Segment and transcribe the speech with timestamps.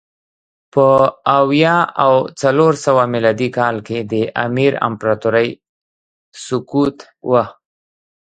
[0.73, 0.85] په
[1.39, 4.13] اویا او څلور سوه میلادي کال کې د
[4.87, 5.49] امپراتورۍ
[6.45, 6.97] سقوط
[7.29, 7.31] و